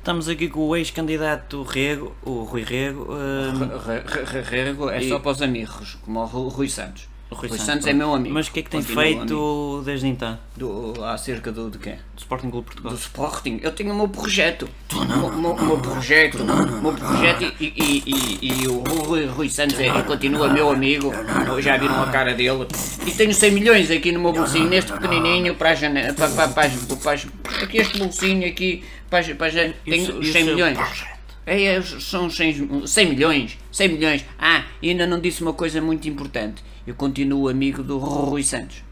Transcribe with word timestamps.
Estamos 0.00 0.28
aqui 0.28 0.48
com 0.48 0.60
o 0.66 0.74
ex-candidato 0.76 1.62
Rego, 1.62 2.14
o 2.24 2.42
Rui 2.44 2.62
Rego. 2.62 3.06
Re- 3.86 4.00
re- 4.00 4.24
re- 4.24 4.40
Rego 4.64 4.88
é 4.90 5.02
E- 5.02 5.08
só 5.08 5.18
para 5.18 5.30
os 5.32 5.42
amigos, 5.42 5.98
como 6.04 6.20
o 6.20 6.24
Ru- 6.24 6.48
Rui 6.48 6.68
Santos. 6.70 7.06
o 7.30 7.34
Rui, 7.34 7.48
Santos, 7.50 7.64
Santos 7.66 7.86
é 7.86 7.92
meu 7.92 8.12
amigo. 8.14 8.34
Mas 8.34 8.48
o 8.48 8.50
que 8.50 8.60
é 8.60 8.62
que 8.62 8.70
tem 8.70 8.80
Continua 8.82 9.02
feito 9.04 9.82
desde 9.84 10.06
então? 10.08 10.36
Do, 10.56 11.04
acerca 11.04 11.52
do, 11.52 11.70
de 11.70 11.78
quê? 11.78 11.90
Do 12.14 12.18
Sporting 12.18 12.50
Clube 12.50 12.64
Portugal? 12.66 12.92
Do 12.92 12.98
Sporting. 12.98 13.60
Eu 13.62 13.70
tenho 13.72 13.92
o 13.92 13.94
meu 13.96 14.08
projeto. 14.08 14.68
O 14.92 15.04
meu, 15.04 15.52
o 15.52 15.62
meu 15.66 15.78
projeto. 15.78 16.38
O 16.42 16.82
meu 16.82 16.92
projeto 16.94 17.42
e, 17.60 17.66
e, 17.66 18.02
e, 18.40 18.62
e 18.64 18.68
o 18.68 18.80
Rui, 19.04 19.26
Rui 19.26 19.48
Santos 19.50 19.78
é, 19.78 20.02
continua 20.02 20.48
meu 20.48 20.70
amigo. 20.72 21.12
Já 21.60 21.76
viram 21.76 22.02
a 22.02 22.06
cara 22.06 22.34
dele. 22.34 22.66
E 23.06 23.10
tenho 23.12 23.32
100 23.34 23.50
milhões 23.52 23.90
aqui 23.90 24.10
no 24.12 24.18
meu 24.18 24.32
bolsinho, 24.32 24.68
neste 24.68 24.92
pequenininho, 24.92 25.54
para 25.54 25.70
a 25.70 25.74
janela. 25.74 26.12
Para, 26.14 26.28
para, 26.30 26.48
para, 26.48 26.68
para, 27.02 27.12
as- 27.12 27.26
aqui 27.64 27.78
este 27.78 27.98
bolsinho 27.98 28.46
aqui. 28.46 28.84
Para, 29.08 29.34
para, 29.34 29.50
tenho 29.50 29.74
Isso- 29.86 30.18
os 30.18 30.24
isso 30.24 30.32
100 30.32 30.42
é 30.42 30.44
milhões. 30.44 30.78
É, 31.46 31.62
é, 31.64 31.82
são 31.82 32.30
100, 32.30 32.86
100 32.86 33.06
milhões, 33.08 33.58
100 33.72 33.88
milhões. 33.88 34.24
Ah, 34.38 34.64
e 34.80 34.90
ainda 34.90 35.06
não 35.06 35.18
disse 35.20 35.42
uma 35.42 35.52
coisa 35.52 35.80
muito 35.80 36.08
importante. 36.08 36.62
Eu 36.86 36.94
continuo 36.94 37.48
amigo 37.48 37.82
do 37.82 37.98
Rui 37.98 38.42
Santos. 38.42 38.82